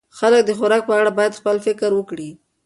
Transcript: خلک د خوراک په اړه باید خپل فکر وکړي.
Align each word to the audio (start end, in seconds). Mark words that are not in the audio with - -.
خلک 0.17 0.41
د 0.45 0.51
خوراک 0.57 0.83
په 0.87 0.93
اړه 0.99 1.11
باید 1.17 1.37
خپل 1.39 1.55
فکر 1.65 1.89
وکړي. 1.95 2.29